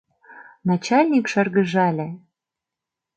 [0.69, 2.07] Начальник шыргыжале.